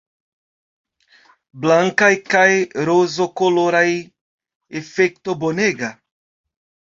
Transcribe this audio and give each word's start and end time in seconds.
Blankaj 1.65 2.09
kaj 2.35 2.47
rozokoloraj, 2.91 3.85
efekto 4.81 5.37
bonega! 5.45 5.93